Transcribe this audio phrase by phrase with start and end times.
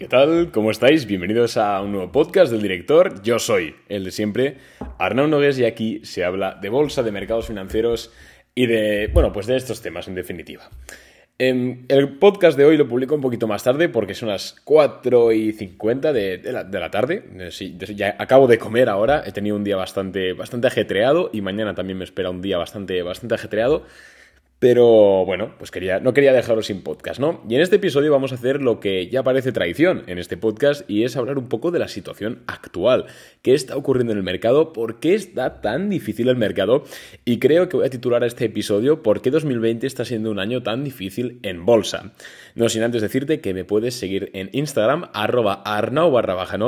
[0.00, 0.50] ¿Qué tal?
[0.50, 1.04] ¿Cómo estáis?
[1.04, 3.20] Bienvenidos a un nuevo podcast del director.
[3.22, 4.56] Yo soy el de siempre,
[4.98, 8.10] Arnaud Nogues, y aquí se habla de bolsa, de mercados financieros
[8.54, 10.70] y de, bueno, pues de estos temas en definitiva.
[11.38, 15.32] Em, el podcast de hoy lo publico un poquito más tarde porque son las 4
[15.32, 17.22] y 50 de, la, tarde.
[17.38, 21.74] Eh, ya acabo de comer ahora, he tenido un día bastante, bastante ajetreado y mañana
[21.74, 23.84] también me espera un día bastante, bastante ajetreado.
[24.60, 25.72] Pero bueno, pues
[26.02, 27.42] no quería dejaros sin podcast, ¿no?
[27.48, 30.88] Y en este episodio vamos a hacer lo que ya parece tradición en este podcast
[30.88, 33.06] y es hablar un poco de la situación actual.
[33.40, 34.74] ¿Qué está ocurriendo en el mercado?
[34.74, 36.84] ¿Por qué está tan difícil el mercado?
[37.24, 40.38] Y creo que voy a titular a este episodio ¿Por qué 2020 está siendo un
[40.38, 42.12] año tan difícil en bolsa?
[42.54, 46.58] No sin antes decirte que me puedes seguir en Instagram, arroba arnau barra baja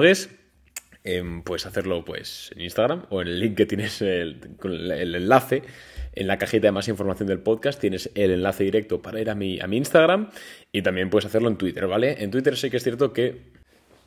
[1.44, 4.38] puedes hacerlo pues en Instagram o en el link que tienes el
[5.14, 5.62] enlace
[6.12, 9.34] en la cajita de más información del podcast tienes el enlace directo para ir a
[9.34, 10.30] mi, a mi Instagram
[10.70, 12.22] y también puedes hacerlo en Twitter, ¿vale?
[12.22, 13.52] En Twitter sé que es cierto que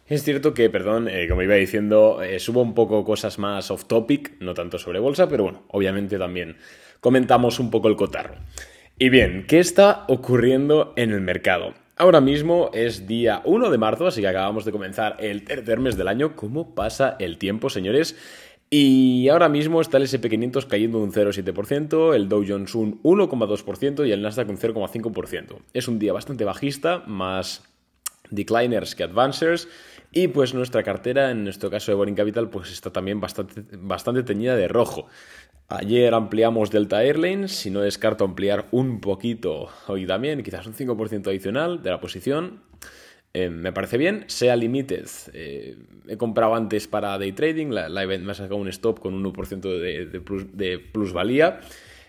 [0.07, 3.85] es cierto que, perdón, eh, como iba diciendo, eh, subo un poco cosas más off
[3.85, 6.57] topic, no tanto sobre bolsa, pero bueno, obviamente también
[6.99, 8.35] comentamos un poco el cotarro.
[8.99, 11.73] Y bien, ¿qué está ocurriendo en el mercado?
[11.97, 15.97] Ahora mismo es día 1 de marzo, así que acabamos de comenzar el tercer mes
[15.97, 16.35] del año.
[16.35, 18.15] ¿Cómo pasa el tiempo, señores?
[18.69, 24.11] Y ahora mismo está el SP500 cayendo un 0,7%, el Dow Jones un 1,2% y
[24.11, 25.59] el Nasdaq un 0,5%.
[25.73, 27.63] Es un día bastante bajista, más
[28.31, 29.67] decliners que advancers.
[30.11, 34.23] Y pues nuestra cartera, en nuestro caso de Boring Capital, pues está también bastante, bastante
[34.23, 35.07] teñida de rojo.
[35.67, 41.27] Ayer ampliamos Delta Airlines, si no descarto ampliar un poquito hoy también, quizás un 5%
[41.27, 42.61] adicional de la posición.
[43.35, 44.23] Eh, me parece bien.
[44.27, 45.75] Sea Limited, eh,
[46.07, 49.25] he comprado antes para day trading, la, event me ha sacado un stop con un
[49.25, 49.59] 1%
[50.53, 51.59] de, plusvalía.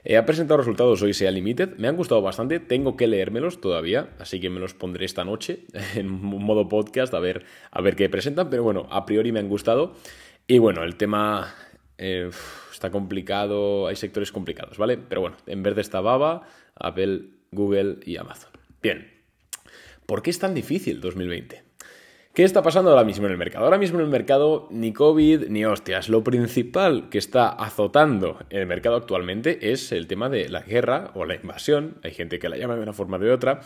[0.04, 4.10] Eh, ha presentado resultados hoy Sea Limited, me han gustado bastante, tengo que leérmelos todavía,
[4.20, 5.64] así que me los pondré esta noche
[5.96, 9.48] en modo podcast a ver, a ver qué presentan, pero bueno, a priori me han
[9.48, 9.94] gustado.
[10.46, 11.56] Y bueno, el tema
[11.98, 14.96] está complicado, hay sectores complicados, ¿vale?
[14.96, 16.42] Pero bueno, en verde está Baba,
[16.76, 18.52] Apple, Google y Amazon.
[18.80, 19.15] Bien,
[20.06, 21.64] ¿Por qué es tan difícil 2020?
[22.32, 23.64] ¿Qué está pasando ahora mismo en el mercado?
[23.64, 26.10] Ahora mismo en el mercado ni COVID ni hostias.
[26.10, 31.24] Lo principal que está azotando el mercado actualmente es el tema de la guerra o
[31.24, 33.62] la invasión, hay gente que la llama de una forma o de otra,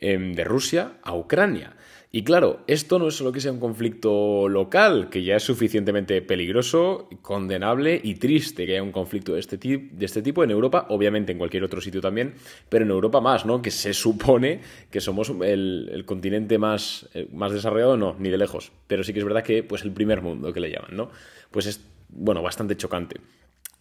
[0.00, 1.76] em, de Rusia a Ucrania.
[2.16, 6.22] Y claro, esto no es solo que sea un conflicto local, que ya es suficientemente
[6.22, 10.86] peligroso, condenable y triste que haya un conflicto de este, de este tipo en Europa,
[10.90, 12.34] obviamente en cualquier otro sitio también,
[12.68, 13.60] pero en Europa más, ¿no?
[13.60, 14.60] Que se supone
[14.92, 19.18] que somos el, continente más, eh, más desarrollado, no, ni de lejos, pero sí que
[19.18, 21.10] es verdad que pues el primer mundo que le llaman, ¿no?
[21.50, 23.16] Pues es, bueno, bastante chocante.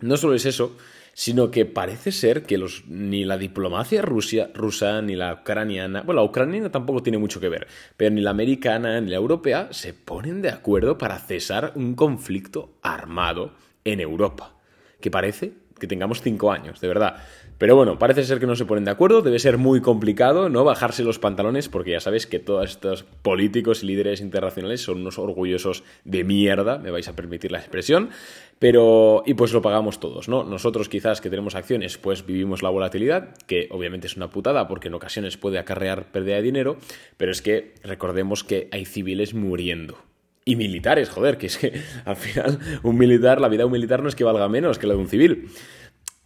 [0.04, 0.76] No solo es eso,
[1.14, 6.28] sino que parece ser que los, ni la diplomacia rusa, ni la ucraniana, bueno, la
[6.28, 10.42] ucraniana tampoco tiene mucho que ver, pero ni la americana ni la europea se ponen
[10.42, 13.54] de acuerdo para cesar un conflicto armado
[13.86, 14.58] en Europa,
[15.00, 15.54] que parece
[15.84, 17.18] que tengamos cinco años, de verdad.
[17.58, 20.64] Pero bueno, parece ser que no se ponen de acuerdo, debe ser muy complicado, ¿no?
[20.64, 25.20] Bajarse los pantalones, porque ya sabéis que todos estos políticos y líderes internacionales son unos
[25.20, 28.12] orgullosos de mierda, me vais a permitir la expresión,
[28.60, 30.46] pero, y pues lo pagamos todos, ¿no?
[30.46, 34.88] Nosotros quizás que tenemos acciones, pues vivimos la volatilidad, que obviamente es una putada, porque
[34.88, 36.78] en ocasiones puede acarrear pérdida de dinero,
[37.18, 39.98] pero es que recordemos que hay civiles muriendo.
[40.46, 41.74] Y militares, joder, que es que
[42.06, 44.88] al final un militar, la vida de un militar no es que valga menos que
[44.88, 45.50] la de un civil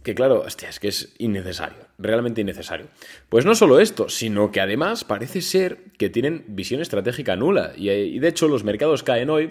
[0.03, 2.88] que claro, hostia, es que es innecesario, realmente innecesario.
[3.27, 7.89] Pues no solo esto, sino que además parece ser que tienen visión estratégica nula y,
[7.89, 9.50] y de hecho los mercados caen hoy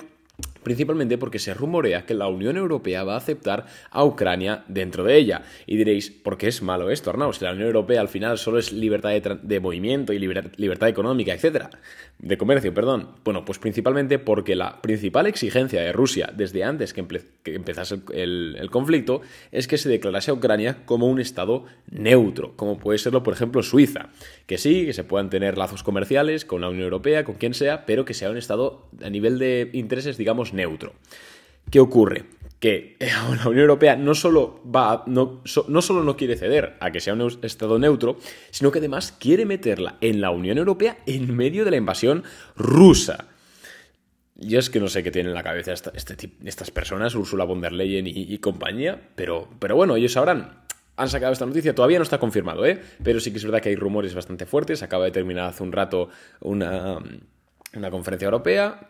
[0.66, 5.16] principalmente porque se rumorea que la Unión Europea va a aceptar a Ucrania dentro de
[5.16, 5.42] ella.
[5.64, 7.32] Y diréis, ¿por qué es malo esto, Arnau?
[7.32, 11.70] Si la Unión Europea al final solo es libertad de, movimiento y libertad económica, etcétera,
[12.18, 13.10] de comercio, perdón.
[13.22, 17.06] Bueno, pues principalmente porque la principal exigencia de Rusia desde antes que,
[17.44, 19.20] empezase el, conflicto
[19.52, 23.62] es que se declarase a Ucrania como un Estado neutro, como puede serlo, por ejemplo,
[23.62, 24.08] Suiza.
[24.46, 27.86] Que sí, que se puedan tener lazos comerciales con la Unión Europea, con quien sea,
[27.86, 30.94] pero que sea un Estado a nivel de intereses, digamos, neutro.
[31.70, 32.24] ¿Qué ocurre?
[32.58, 34.62] Que la Unión Europea no solo,
[35.06, 38.18] no, solo no quiere ceder a que sea un Estado neutro,
[38.50, 42.24] sino que además quiere meterla en la Unión Europea en medio de la invasión
[42.56, 43.28] rusa.
[44.38, 47.62] Yo es que no sé qué tienen en la cabeza este, estas personas, Ursula von
[47.62, 50.66] der Leyen y, compañía, pero, pero bueno, ellos sabrán
[50.96, 52.80] han sacado esta noticia, todavía no está confirmado, ¿eh?
[53.02, 54.82] pero sí que es verdad que hay rumores bastante fuertes.
[54.82, 56.08] Acaba de terminar hace un rato
[56.40, 56.98] una,
[57.78, 58.88] una conferencia europea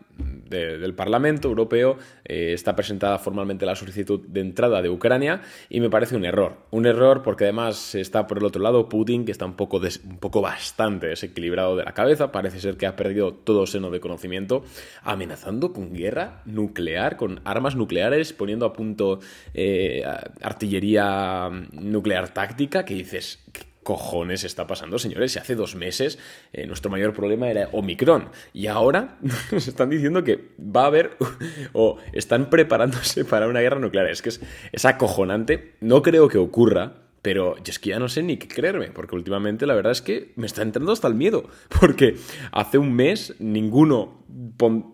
[0.49, 5.91] del Parlamento Europeo eh, está presentada formalmente la solicitud de entrada de Ucrania y me
[5.91, 6.57] parece un error.
[6.71, 10.19] Un error porque además está por el otro lado Putin, que está un poco, un
[10.19, 14.65] poco bastante desequilibrado de la cabeza, parece ser que ha perdido todo seno de conocimiento,
[15.03, 19.21] amenazando con guerra nuclear, con armas nucleares, poniendo a punto
[19.53, 20.05] eh,
[20.41, 23.45] artillería nuclear táctica, que dices,
[23.87, 25.31] cojones está pasando, señores?
[25.31, 26.19] Si hace dos meses
[26.53, 29.17] eh, nuestro mayor problema era Omicron y ahora
[29.53, 31.17] nos están diciendo que va a haber
[31.73, 34.09] o están preparándose para una guerra nuclear.
[34.09, 34.41] Es que es,
[34.73, 35.77] es acojonante.
[35.81, 39.15] No creo que ocurra, pero yo es que ya no sé ni qué creerme, porque
[39.15, 41.49] últimamente la verdad es que me está entrando hasta el miedo,
[41.81, 42.17] porque
[42.51, 44.27] hace un mes ninguno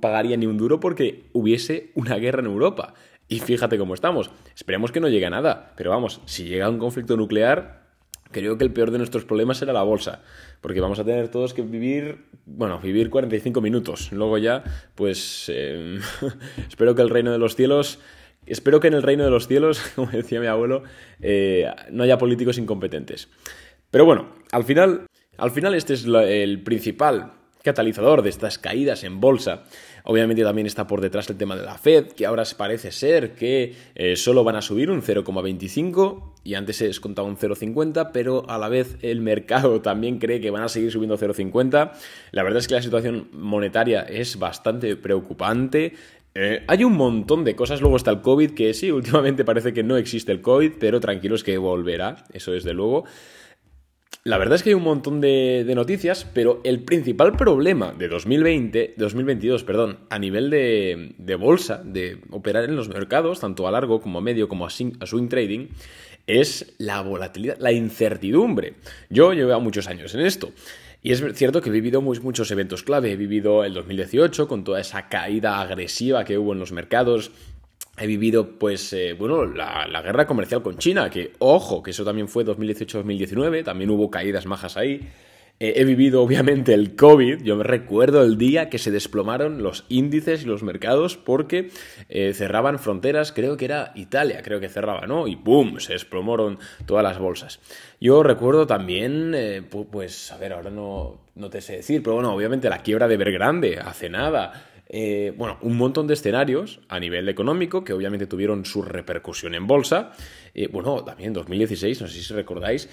[0.02, 2.92] pagaría ni un duro porque hubiese una guerra en Europa.
[3.26, 4.30] Y fíjate cómo estamos.
[4.54, 7.81] Esperemos que no llegue a nada, pero vamos, si llega un conflicto nuclear,
[8.32, 10.22] creo que el peor de nuestros problemas será la bolsa,
[10.60, 14.10] porque vamos a tener todos que vivir, bueno, vivir 45 minutos.
[14.12, 14.64] Luego ya,
[14.94, 16.00] pues, eh,
[16.68, 17.98] espero que el reino de los cielos,
[18.46, 20.82] espero que en el reino de los cielos, como decía mi abuelo,
[21.20, 23.28] eh, no haya políticos incompetentes.
[23.90, 25.06] Pero bueno, al final,
[25.36, 29.64] al final este es el principal catalizador de estas caídas en bolsa.
[30.04, 33.74] Obviamente también está por detrás el tema de la Fed, que ahora parece ser que
[33.94, 38.58] eh, solo van a subir un 0,25 y antes se descontaba un 0,50, pero a
[38.58, 41.92] la vez el mercado también cree que van a seguir subiendo 0,50.
[42.32, 45.94] La verdad es que la situación monetaria es bastante preocupante.
[46.34, 49.82] Eh, hay un montón de cosas, luego está el COVID, que sí, últimamente parece que
[49.82, 53.04] no existe el COVID, pero tranquilos que volverá, eso desde luego.
[54.24, 58.94] La verdad es que hay un montón de, noticias, pero el principal problema de 2020,
[58.96, 64.18] 2022, perdón, a nivel de, bolsa, de operar en los mercados, tanto a largo como
[64.20, 65.66] a medio como a, swing trading,
[66.28, 68.74] es la volatilidad, la incertidumbre.
[69.10, 70.52] Yo llevo muchos años en esto.
[71.02, 73.10] Y es cierto que he vivido muchos eventos clave.
[73.10, 77.32] He vivido el 2018 con toda esa caída agresiva que hubo en los mercados,
[78.02, 82.26] he vivido, pues, eh, bueno, la, guerra comercial con China, que, ojo, que eso también
[82.26, 85.08] fue 2018-2019, también hubo caídas majas ahí.
[85.60, 87.42] Eh, he vivido, obviamente, el COVID.
[87.42, 91.70] Yo me recuerdo el día que se desplomaron los índices y los mercados porque
[92.08, 95.28] eh, cerraban fronteras, creo que era Italia, creo que cerraba, ¿no?
[95.28, 95.78] Y ¡boom!
[95.78, 97.60] Se desplomaron todas las bolsas.
[98.00, 102.68] Yo recuerdo también, pues, a ver, ahora no, no te sé decir, pero bueno, obviamente
[102.68, 104.71] la quiebra de Bergrande hace nada.
[104.94, 109.66] Eh, bueno, un montón de escenarios a nivel económico que obviamente tuvieron su repercusión en
[109.66, 110.12] bolsa.
[110.52, 112.90] Eh, bueno, también en 2016, no sé si recordáis,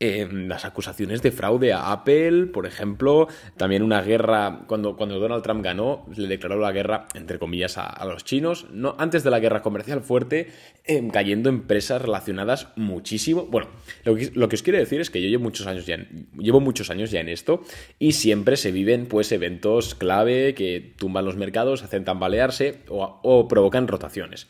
[0.00, 5.64] las acusaciones de fraude a Apple, por ejemplo, también una guerra, cuando, cuando Donald Trump
[5.64, 9.62] ganó, le declaró la guerra, entre comillas, a, los chinos, no, antes de la guerra
[9.62, 10.48] comercial fuerte,
[10.84, 13.46] em, cayendo empresas relacionadas muchísimo.
[13.46, 13.68] Bueno,
[14.04, 16.28] lo que, lo que, os quiero decir es que yo llevo muchos años ya en,
[16.38, 17.62] llevo muchos años ya en esto
[17.98, 23.48] y siempre se viven pues eventos clave que tumban los mercados, hacen tambalearse o, o
[23.48, 24.48] provocan rotaciones.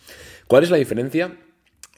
[0.48, 1.36] ¿Cuál es la diferencia?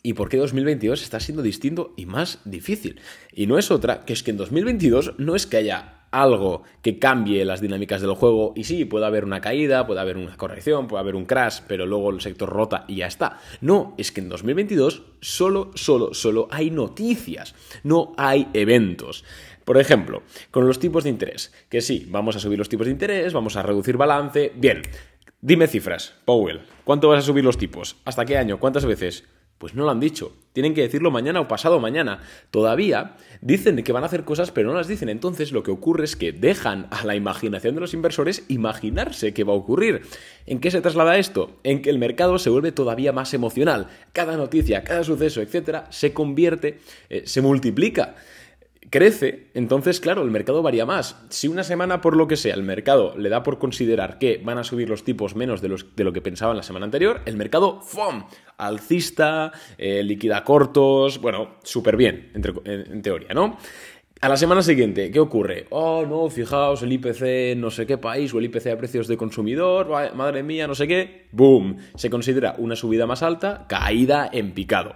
[0.07, 3.01] Y por qué 2022 está siendo distinto y más difícil.
[3.33, 7.01] Y no es otra, que es que en 2022 no es que haya algo que
[7.01, 10.87] cambie las dinámicas del juego y sí, puede haber una caída, puede haber una corrección,
[10.87, 13.41] puede haber un crash, pero luego el sector rota y ya está.
[13.61, 19.25] No, es que en 2022 solo, solo, solo hay noticias, no hay eventos.
[19.65, 20.23] Por ejemplo,
[20.53, 23.57] con los tipos de interés, que sí, vamos a subir los tipos de interés, vamos
[23.57, 24.83] a reducir balance, bien.
[25.41, 27.97] Dime cifras, Powell, ¿cuánto vas a subir los tipos?
[28.05, 28.61] ¿Hasta qué año?
[28.61, 29.25] ¿Cuántas veces?
[29.59, 30.33] Pues no lo han dicho.
[30.53, 32.21] Tienen que decirlo mañana o pasado mañana.
[32.51, 35.09] Todavía dicen que van a hacer cosas, pero no las dicen.
[35.09, 39.45] Entonces lo que ocurre es que dejan a la imaginación de los inversores imaginarse qué
[39.45, 40.03] va a ocurrir.
[40.47, 41.57] ¿En qué se traslada esto?
[41.63, 43.89] En que el mercado se vuelve todavía más emocional.
[44.13, 48.17] Cada noticia, cada suceso, etcétera, se convierte, eh, se multiplica
[48.91, 51.25] crece, entonces, claro, el mercado varía más.
[51.29, 54.59] Si una semana, por lo que sea, el mercado le da por considerar que van
[54.59, 57.37] a subir los tipos menos de, los, de lo que pensaban la semana anterior, el
[57.37, 58.25] mercado, ¡fum!
[58.59, 63.59] Alcista, eh, liquida cortos, bueno, súper bien, en, teoría, ¿no?
[64.23, 65.67] A la semana siguiente, ¿qué ocurre?
[65.71, 69.17] Oh, no, fijaos, el IPC no sé qué país o el IPC a precios de
[69.19, 71.77] consumidor, madre mía, no sé qué, ¡boom!
[71.97, 74.95] Se considera una subida más alta, caída en picado.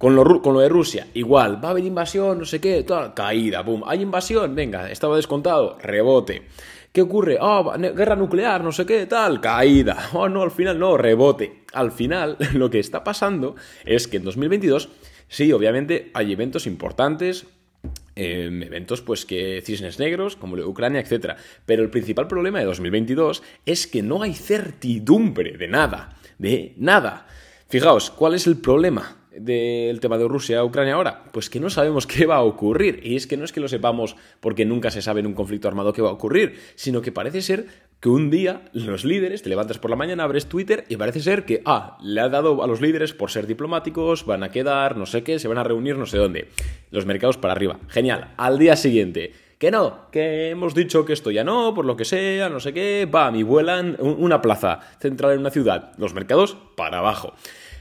[0.00, 3.82] Con lo, de Rusia, igual, va a haber invasión, no sé qué, toda caída, boom.
[3.86, 4.54] ¿Hay invasión?
[4.54, 6.44] Venga, estaba descontado, rebote.
[6.90, 7.36] ¿Qué ocurre?
[7.38, 10.08] Oh, guerra nuclear, no sé qué, tal, caída.
[10.14, 11.64] Oh, no, al final no, rebote.
[11.74, 14.88] Al final, lo que está pasando es que en 2022,
[15.28, 17.46] sí, obviamente hay eventos importantes,
[18.16, 21.34] em, eventos pues que cisnes negros, como Ucrania, etc.
[21.66, 27.26] Pero el principal problema de 2022 es que no hay certidumbre de nada, de nada.
[27.68, 29.19] Fijaos, ¿cuál es el problema?
[29.32, 31.24] Del tema de Rusia a Ucrania ahora?
[31.32, 33.00] Pues que no sabemos qué va a ocurrir.
[33.02, 35.68] Y es que no es que lo sepamos porque nunca se sabe en un conflicto
[35.68, 37.66] armado qué va a ocurrir, sino que parece ser
[38.00, 41.44] que un día los líderes, te levantas por la mañana, abres Twitter y parece ser
[41.44, 45.04] que, ah, le ha dado a los líderes por ser diplomáticos, van a quedar, no
[45.06, 46.48] sé qué, se van a reunir no sé dónde.
[46.90, 47.78] Los mercados para arriba.
[47.88, 48.32] Genial.
[48.38, 52.06] Al día siguiente, que no, que hemos dicho que esto ya no, por lo que
[52.06, 55.92] sea, no sé qué, va, mi vuelan una plaza central en una ciudad.
[55.98, 57.34] Los mercados para abajo.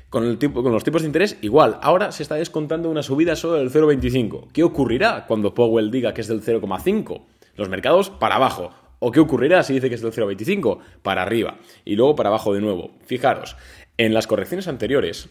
[0.10, 1.78] Con, el tipo, con los tipos de interés, igual.
[1.82, 4.48] Ahora se está descontando una subida solo del 0,25.
[4.52, 7.22] ¿Qué ocurrirá cuando Powell diga que es del 0,5?
[7.56, 8.72] Los mercados para abajo.
[9.00, 10.80] ¿O qué ocurrirá si dice que es del 0,25?
[11.04, 11.58] Para arriba.
[11.86, 12.92] Y luego para abajo de nuevo.
[13.06, 13.56] Fijaros,
[13.98, 15.30] en las correcciones anteriores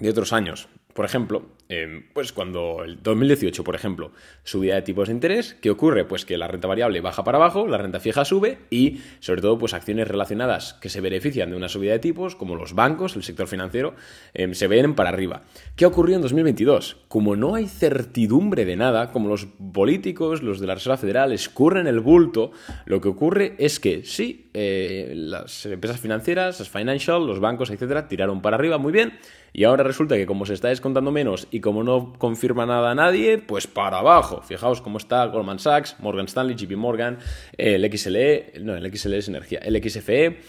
[0.00, 4.12] de otros años, por ejemplo, em, pues cuando el 2018, por ejemplo,
[4.44, 6.04] subida de tipos de interés, ¿qué ocurre?
[6.04, 9.58] Pues que la renta variable baja para abajo, la renta fija sube y, sobre todo,
[9.58, 13.22] pues acciones relacionadas que se benefician de una subida de tipos, como los bancos, el
[13.22, 13.94] sector financiero,
[14.34, 15.42] em, se ven para arriba.
[15.76, 16.96] ¿Qué ocurrió en 2022?
[17.08, 21.86] Como no hay certidumbre de nada, como los políticos, los de la Reserva Federal, escurren
[21.86, 22.50] el bulto,
[22.84, 28.08] lo que ocurre es que sí, eh, las empresas financieras, las financial, los bancos, etcétera,
[28.08, 29.18] tiraron para arriba muy bien
[29.52, 32.94] y ahora resulta que como se está descontando menos y como no confirma nada a
[32.94, 34.42] nadie, pues para abajo.
[34.42, 37.18] Fijaos cómo está Goldman Sachs, Morgan Stanley, JP Morgan,
[37.56, 40.40] el XLE, no, el XLE es energía, el XFE.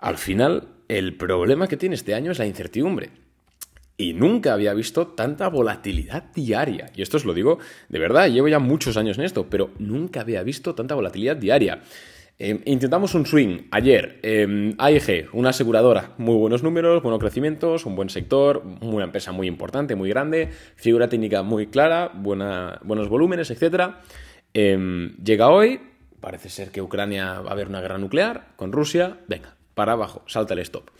[0.00, 3.10] Al final, el problema que tiene este año es la incertidumbre.
[3.96, 6.90] Y nunca había visto tanta volatilidad diaria.
[6.94, 7.58] Y esto os lo digo
[7.88, 11.82] de verdad, llevo ya muchos años en esto, pero nunca había visto tanta volatilidad diaria.
[12.38, 14.18] Em, intentamos un swing ayer.
[14.22, 19.46] Eh, AIG, una aseguradora, muy buenos números, buenos crecimientos, un buen sector, una empresa muy
[19.46, 23.94] importante, muy grande, figura técnica muy clara, buenos volúmenes, etc.
[24.54, 25.80] Em, llega hoy,
[26.20, 29.18] parece ser que Ucrania va a haber una guerra nuclear con Rusia.
[29.28, 30.90] Venga, para abajo, salta el stop.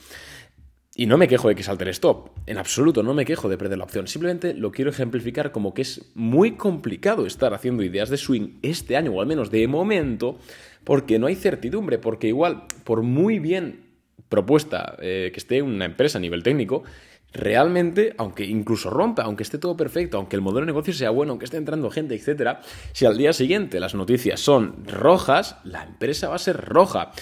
[0.94, 3.56] Y no me quejo de que salte el stop, en absoluto, no me quejo de
[3.56, 4.06] perder la opción.
[4.06, 8.98] Simplemente lo quiero ejemplificar como que es muy complicado estar haciendo ideas de swing este
[8.98, 10.38] año, o al menos de momento,
[10.84, 13.92] porque no hay certidumbre, porque igual, por muy bien
[14.28, 16.84] propuesta eh, que esté una empresa a nivel técnico,
[17.32, 21.32] realmente, aunque incluso rompa, aunque esté todo perfecto, aunque el modelo de negocio sea bueno,
[21.32, 22.60] aunque esté entrando gente, etcétera,
[22.92, 27.12] si al día siguiente las noticias son rojas, la empresa va a ser roja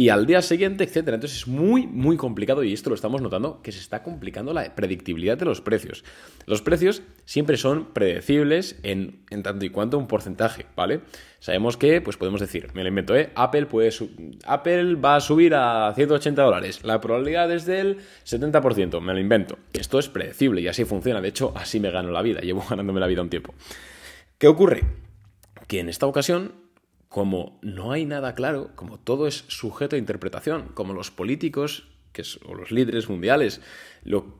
[0.00, 1.16] y al día siguiente, etcétera.
[1.16, 4.74] Entonces es muy, muy complicado y esto lo estamos notando que se está complicando la
[4.74, 6.04] predictibilidad de los precios.
[6.46, 11.02] Los precios siempre son predecibles en, tanto y cuanto un porcentaje, ¿vale?
[11.38, 13.28] Sabemos que, pues podemos decir, me lo invento, ¿eh?
[13.34, 13.92] Apple, puede
[14.46, 16.82] Apple va a subir a 180 dólares.
[16.82, 19.58] La probabilidad es del 70%, me lo invento.
[19.74, 21.20] Esto es predecible y así funciona.
[21.20, 22.40] De hecho, así me gano la vida.
[22.40, 23.52] Llevo ganándome la vida un tiempo.
[24.38, 24.80] ¿Qué ocurre?
[25.66, 26.59] Que en esta ocasión
[27.10, 32.22] como no hay nada claro, como todo es sujeto a interpretación, como los políticos que
[32.44, 33.60] o los líderes mundiales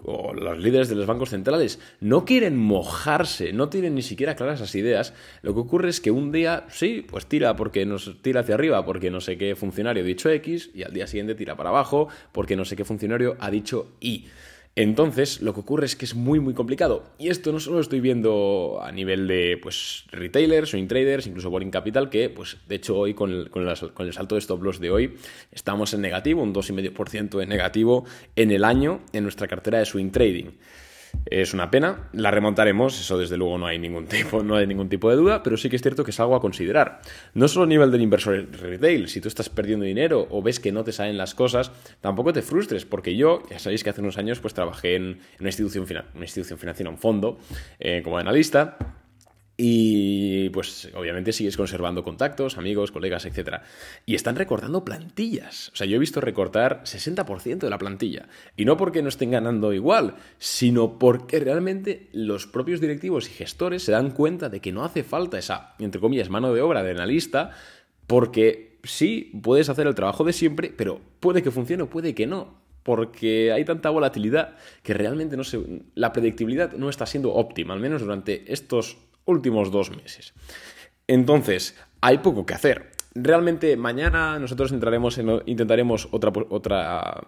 [0.04, 4.60] o los líderes de los bancos centrales no quieren mojarse, no tienen ni siquiera claras
[4.60, 8.42] esas ideas, lo que ocurre es que un día, sí, pues tira porque nos tira
[8.42, 11.56] hacia arriba porque no sé qué funcionario ha dicho X y al día siguiente tira
[11.56, 14.26] para abajo porque no sé qué funcionario ha dicho Y.
[14.76, 17.04] Entonces, lo que ocurre es que es muy, muy complicado.
[17.18, 21.50] Y esto no solo lo estoy viendo a nivel de pues, retailers, swing traders, incluso
[21.50, 24.78] Boring Capital, que, pues, de hecho, hoy con el, con, el salto de stop loss
[24.78, 25.16] de hoy,
[25.50, 28.04] estamos en negativo, un 2,5% en negativo
[28.36, 30.52] en el año en nuestra cartera de swing trading.
[31.26, 34.88] Es una pena, la remontaremos, eso desde luego no hay ningún tipo, no hay ningún
[34.88, 37.00] tipo de duda, pero sí que es cierto que es algo a considerar.
[37.34, 40.72] No solo a nivel del inversor retail, si tú estás perdiendo dinero o ves que
[40.72, 44.18] no te salen las cosas, tampoco te frustres, porque yo, ya sabéis que hace unos
[44.18, 47.38] años pues trabajé en una institución, una institución financiera, un fondo,
[47.78, 48.76] eh, como analista,
[49.62, 53.56] y pues obviamente sigues conservando contactos, amigos, colegas, etc.
[54.06, 55.68] Y están recortando plantillas.
[55.74, 58.26] O sea, yo he visto recortar 60% de la plantilla.
[58.56, 63.82] Y no porque no estén ganando igual, sino porque realmente los propios directivos y gestores
[63.82, 66.92] se dan cuenta de que no hace falta esa, entre comillas, mano de obra de
[66.92, 67.50] analista,
[68.06, 72.26] porque sí, puedes hacer el trabajo de siempre, pero puede que funcione o puede que
[72.26, 75.60] no porque hay tanta volatilidad que realmente no se,
[75.94, 78.96] la predictibilidad no está siendo óptima, al menos durante estos
[79.30, 80.34] últimos dos meses.
[81.06, 82.90] Entonces, hay poco que hacer.
[83.14, 87.24] Realmente mañana nosotros entraremos en, intentaremos otra, otra,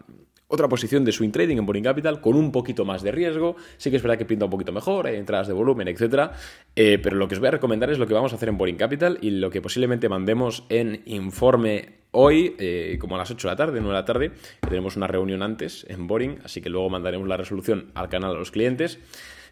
[0.53, 3.57] otra posición de swing trading en Boring Capital con un poquito más de riesgo.
[3.79, 6.31] Sí que es verdad que pinta un poquito mejor, hay entradas de volumen, etc.
[6.77, 8.59] Eh, pero lo que os voy a recomendar es lo que vamos a hacer en
[8.59, 13.49] Boring Capital y lo que posiblemente mandemos en informe hoy, eh, como a las 8
[13.49, 14.31] de la tarde, 9 de la tarde,
[14.61, 18.33] que tenemos una reunión antes en Boring, así que luego mandaremos la resolución al canal
[18.33, 19.01] a los clientes.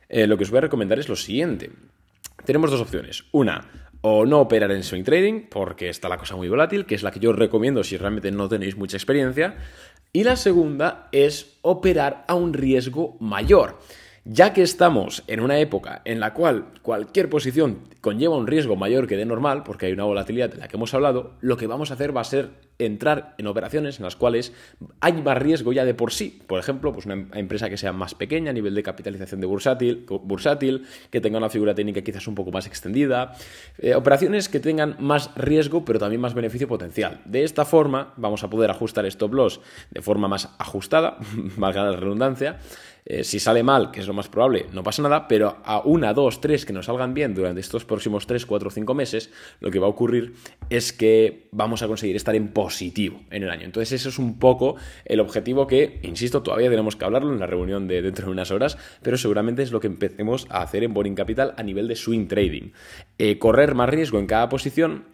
[0.09, 1.71] Eh, lo que os voy a recomendar es lo siguiente
[2.45, 3.25] tenemos dos opciones.
[3.33, 3.69] Una,
[4.03, 7.11] o no operar en swing trading, porque está la cosa muy volátil, que es la
[7.11, 9.57] que yo recomiendo si realmente no tenéis mucha experiencia.
[10.13, 13.79] Y la segunda es operar a un riesgo mayor.
[14.25, 19.07] Ya que estamos en una época en la cual cualquier posición conlleva un riesgo mayor
[19.07, 21.91] que de normal, porque hay una volatilidad de la que hemos hablado, lo que vamos
[21.91, 22.51] a hacer va a ser
[22.85, 24.53] entrar en operaciones en las cuales
[25.01, 26.43] hay más riesgo ya de por sí.
[26.47, 29.47] Por ejemplo, pues una em-, empresa que sea más pequeña a nivel de capitalización de
[29.47, 33.35] bursátil, que tenga una figura técnica quizás un poco más extendida.
[33.79, 37.21] Eh, operaciones que tengan más riesgo pero también más beneficio potencial.
[37.25, 39.61] De esta forma vamos a poder ajustar stop loss
[39.91, 41.19] de forma más ajustada,
[41.57, 42.59] valga la redundancia,
[43.05, 46.13] eh, si sale mal, que es lo más probable, no pasa nada, pero a una,
[46.13, 49.31] dos, tres que nos salgan bien durante estos próximos tres, cuatro, cinco meses,
[49.61, 50.35] lo que va a ocurrir
[50.69, 53.65] es que vamos a conseguir estar en positivo en el año.
[53.65, 57.47] Entonces, eso es un poco el objetivo que, insisto, todavía tenemos que hablarlo en la
[57.47, 60.95] reunión de dentro de unas horas, pero seguramente es lo que empecemos a hacer en
[60.95, 62.73] Boring Capital a nivel de swing trading.
[63.19, 65.05] Eh, correr más riesgo en cada posición.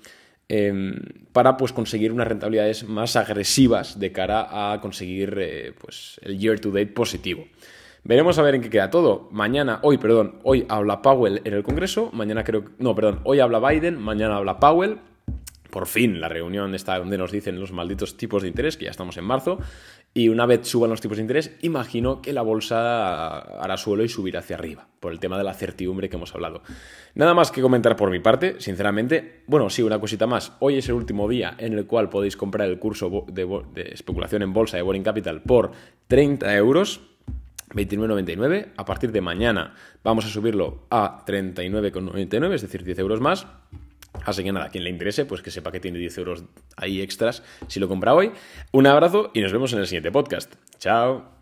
[0.49, 0.95] Em,
[1.33, 6.61] para pues conseguir unas rentabilidades más agresivas de cara a conseguir eh, pues, el year
[6.61, 7.49] to date positivo.
[8.07, 9.29] Veremos a ver en qué queda todo.
[9.33, 13.59] Mañana, hoy, perdón, hoy habla Powell en el Congreso, mañana creo, no, perdón, hoy habla
[13.59, 15.01] Biden, mañana habla Powell.
[15.71, 18.93] Por fin, la reunión está donde nos dicen los malditos tipos de interés, que ya
[18.93, 19.59] estamos en marzo.
[20.15, 24.09] Y una vez suban los tipos de interés, imagino que la bolsa hará suelo y
[24.09, 26.63] subirá hacia arriba, por el tema de la certidumbre que hemos hablado.
[27.17, 29.43] Nada más que comentar por mi parte, sinceramente.
[29.49, 30.53] Bueno, sí, una cosita más.
[30.61, 34.43] Hoy es el último día en el cual podéis comprar el curso de, de especulación
[34.43, 35.73] en bolsa de Boring Capital por
[36.07, 37.16] 30 euros
[37.77, 38.73] 29,99.
[38.77, 43.47] A partir de mañana vamos a subirlo a 39,99, es decir, 10 euros más.
[44.25, 46.45] Así que nada, quien le interese, pues que sepa que tiene 10 euros
[46.77, 48.33] ahí extras si lo compra hoy.
[48.73, 50.55] Un abrazo y nos vemos en el siguiente podcast.
[50.79, 51.36] Chao.